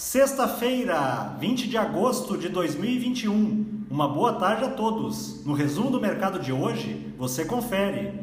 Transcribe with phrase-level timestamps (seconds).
[0.00, 3.84] Sexta-feira, 20 de agosto de 2021.
[3.90, 5.44] Uma boa tarde a todos.
[5.44, 8.14] No resumo do mercado de hoje, você confere.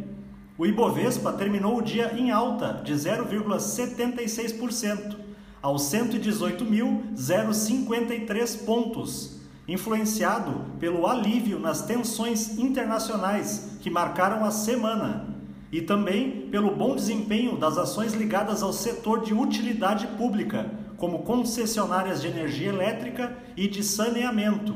[0.58, 5.18] O Ibovespa terminou o dia em alta de 0,76%,
[5.62, 15.28] aos 118.053 pontos, influenciado pelo alívio nas tensões internacionais que marcaram a semana
[15.72, 22.22] e também pelo bom desempenho das ações ligadas ao setor de utilidade pública como concessionárias
[22.22, 24.76] de energia elétrica e de saneamento.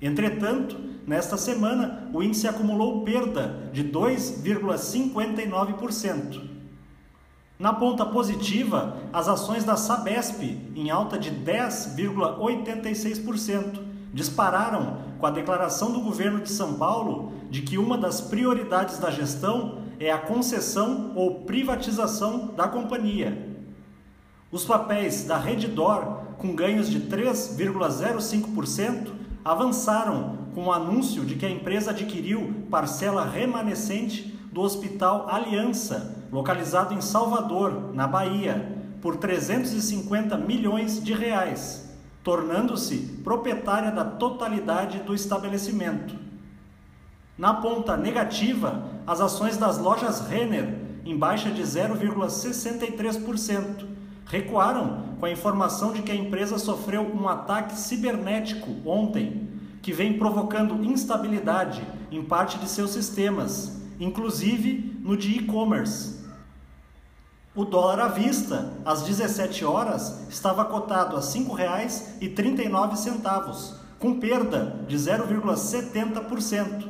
[0.00, 0.76] Entretanto,
[1.06, 6.46] nesta semana, o índice acumulou perda de 2,59%.
[7.58, 10.40] Na ponta positiva, as ações da Sabesp,
[10.76, 13.80] em alta de 10,86%,
[14.14, 19.10] dispararam com a declaração do governo de São Paulo de que uma das prioridades da
[19.10, 23.47] gestão é a concessão ou privatização da companhia.
[24.50, 29.10] Os papéis da Reddor, com ganhos de 3,05%,
[29.44, 36.94] avançaram com o anúncio de que a empresa adquiriu parcela remanescente do Hospital Aliança, localizado
[36.94, 46.14] em Salvador, na Bahia, por 350 milhões de reais, tornando-se proprietária da totalidade do estabelecimento.
[47.36, 53.97] Na ponta negativa, as ações das lojas Renner, em baixa de 0,63%,
[54.28, 59.48] recuaram com a informação de que a empresa sofreu um ataque cibernético ontem,
[59.80, 66.18] que vem provocando instabilidade em parte de seus sistemas, inclusive no de e-commerce.
[67.54, 74.96] O dólar à vista, às 17 horas, estava cotado a R$ 5,39, com perda de
[74.96, 76.86] 0,70%.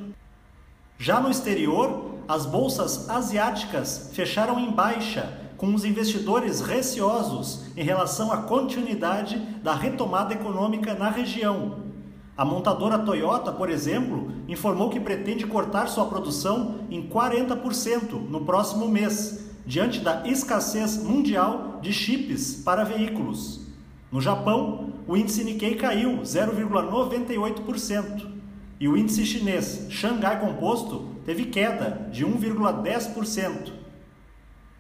[0.99, 8.33] Já no exterior, as bolsas asiáticas fecharam em baixa com os investidores receosos em relação
[8.33, 11.81] à continuidade da retomada econômica na região.
[12.37, 18.87] A montadora Toyota, por exemplo, informou que pretende cortar sua produção em 40% no próximo
[18.89, 23.63] mês, diante da escassez mundial de chips para veículos.
[24.13, 28.29] No Japão, o índice Nikkei caiu 0,98%
[28.79, 33.78] e o índice chinês Xangai Composto teve queda de 1,10%.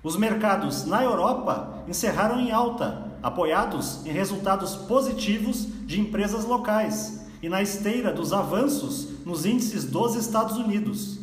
[0.02, 7.48] Os mercados na Europa encerraram em alta, apoiados em resultados positivos de empresas locais e
[7.48, 11.18] na esteira dos avanços nos índices dos Estados Unidos.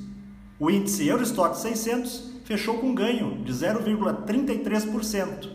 [0.60, 5.50] O índice Eurostock 600 fechou com ganho de 0,33%.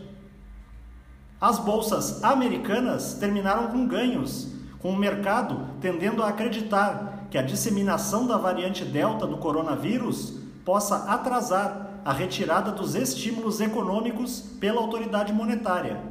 [1.39, 4.49] As bolsas americanas terminaram com ganhos,
[4.79, 11.11] com o mercado tendendo a acreditar que a disseminação da variante Delta do coronavírus possa
[11.11, 16.01] atrasar a retirada dos estímulos econômicos pela autoridade monetária.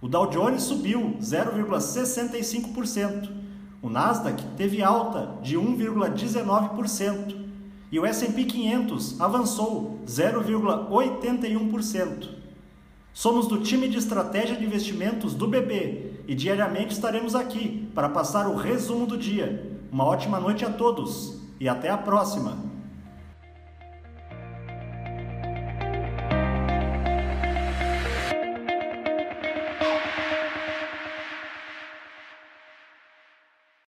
[0.00, 3.28] O Dow Jones subiu 0,65%,
[3.82, 7.46] o Nasdaq teve alta de 1,19%
[7.90, 12.28] e o S&P 500 avançou 0,81%.
[13.12, 18.48] Somos do time de estratégia de investimentos do BB e diariamente estaremos aqui para passar
[18.48, 19.78] o resumo do dia.
[19.90, 22.75] Uma ótima noite a todos e até a próxima!